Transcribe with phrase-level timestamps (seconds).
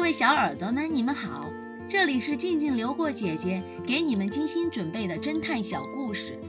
[0.00, 1.50] 各位小耳朵们，你们好，
[1.86, 6.40] 这里是静静流过姐姐给你们精心准备的侦探小故事，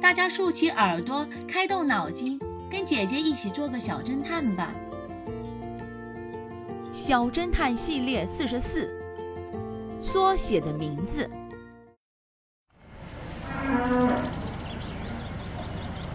[0.00, 2.38] 大家竖起耳朵，开动脑筋，
[2.70, 4.70] 跟姐姐一起做个小侦探吧。
[6.92, 8.88] 小侦探系列四十四，
[10.00, 11.28] 缩写的名字。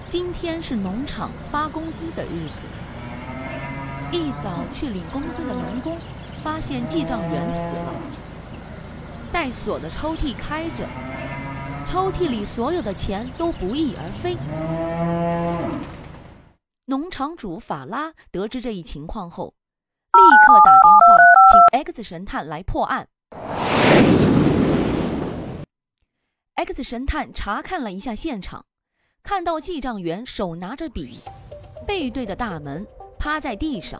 [0.07, 5.97] 今天是农场发工资的日子，一早去领工资的农工。
[6.43, 7.93] 发现记账员死了，
[9.31, 10.87] 带锁的抽屉开着，
[11.85, 14.37] 抽屉里所有的钱都不翼而飞。
[16.85, 19.53] 农场主法拉得知这一情况后，
[20.13, 21.15] 立刻打电话
[21.51, 23.07] 请 X 神探来破案。
[26.55, 28.65] X 神探查看了一下现场，
[29.23, 31.19] 看到记账员手拿着笔，
[31.85, 32.85] 背对着大门，
[33.17, 33.99] 趴在地上。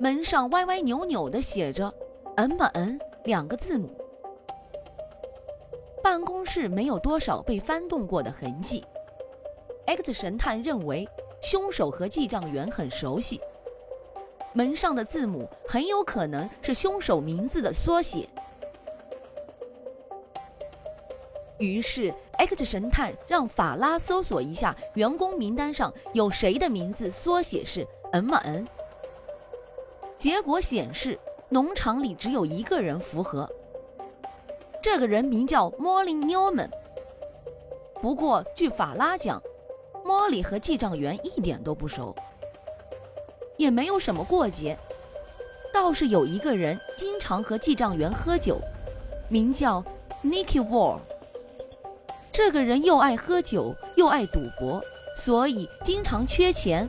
[0.00, 1.92] 门上歪歪扭扭地写着
[2.36, 3.90] “M N” 两个字母。
[6.00, 8.84] 办公室没有多少被翻动过的痕迹。
[9.86, 11.08] X 神探认为
[11.42, 13.40] 凶手和记账员很熟悉，
[14.52, 18.28] 门上的字母很有可能是凶手名字的缩写。
[21.58, 28.68] 于是 X 神探让法拉搜索一下员工名单上有谁的名字缩写是 M N。
[30.18, 31.16] 结果显示，
[31.48, 33.48] 农场里只有一个人符合。
[34.82, 36.68] 这个人名叫 Molly Newman。
[38.02, 39.40] 不过，据法拉讲，
[40.04, 42.14] 莫里和记账员一点都不熟，
[43.56, 44.76] 也没有什么过节。
[45.72, 48.60] 倒是有一个人经常和记账员喝酒，
[49.28, 49.84] 名叫
[50.24, 50.98] Nicky Wall。
[52.32, 54.82] 这个人又爱喝酒又爱赌博，
[55.14, 56.88] 所以经常缺钱。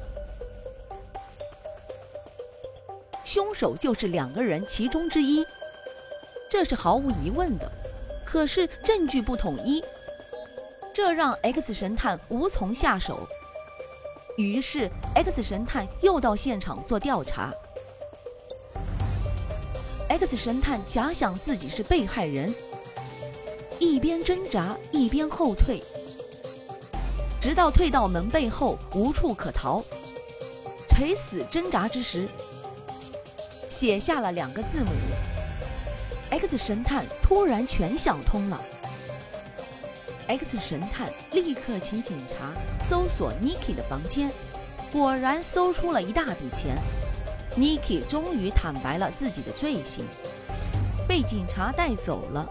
[3.31, 5.45] 凶手就是两个人其中之一，
[6.49, 7.71] 这是毫无疑问的。
[8.25, 9.83] 可是证据不统一，
[10.91, 13.19] 这让 X 神探无从下手。
[14.35, 17.53] 于是 X 神探又到现场做调查。
[20.09, 22.51] X 神探假想自己是被害人，
[23.77, 25.83] 一边挣扎一边后退，
[27.39, 29.83] 直到退到门背后无处可逃，
[30.87, 32.27] 垂死挣扎之时。
[33.69, 34.91] 写下了两个字母
[36.31, 38.59] ，X 神探突然全想通了。
[40.27, 42.51] X 神探立刻请警察
[42.83, 44.31] 搜索 Niki 的房间，
[44.91, 46.75] 果然搜出了一大笔钱。
[47.55, 50.05] Niki 终于坦白了自己的罪行，
[51.07, 52.49] 被警察带走了。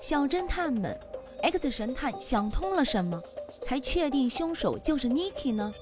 [0.00, 0.98] 小侦探们
[1.42, 3.20] ，X 神探想通了什么，
[3.64, 5.72] 才确定凶手就是 Niki 呢？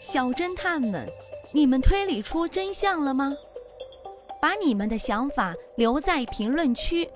[0.00, 1.06] 小侦探们，
[1.52, 3.34] 你们推理出真相了吗？
[4.40, 7.06] 把你们的想法留在评论区，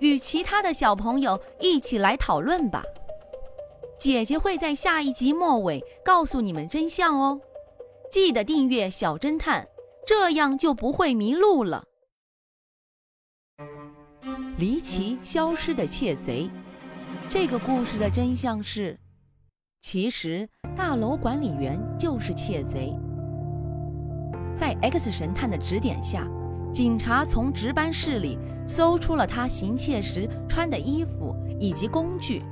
[0.00, 2.82] 与其他的小朋友一起来讨论吧。
[4.00, 7.40] 姐姐会在下一集末尾告诉你们真相哦。
[8.10, 9.68] 记得订阅小侦探，
[10.04, 11.84] 这样就不会迷路了。
[14.58, 16.50] 离奇消失的窃贼，
[17.28, 18.98] 这个故事的真相是。
[19.86, 22.98] 其实，大楼管理员就是窃贼。
[24.56, 26.26] 在 X 神探的指点下，
[26.72, 32.42] 警察从值班室里搜出了他行窃时穿的衣服以及工具。